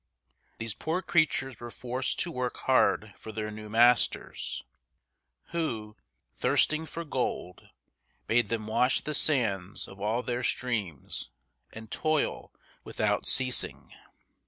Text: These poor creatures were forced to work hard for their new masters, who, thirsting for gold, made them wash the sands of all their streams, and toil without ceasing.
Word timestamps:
These 0.57 0.73
poor 0.73 1.03
creatures 1.03 1.59
were 1.59 1.69
forced 1.69 2.19
to 2.21 2.31
work 2.31 2.57
hard 2.65 3.13
for 3.15 3.31
their 3.31 3.51
new 3.51 3.69
masters, 3.69 4.63
who, 5.49 5.95
thirsting 6.33 6.87
for 6.87 7.05
gold, 7.05 7.69
made 8.27 8.49
them 8.49 8.65
wash 8.65 9.01
the 9.01 9.13
sands 9.13 9.87
of 9.87 10.01
all 10.01 10.23
their 10.23 10.41
streams, 10.41 11.29
and 11.71 11.91
toil 11.91 12.51
without 12.83 13.27
ceasing. 13.27 13.93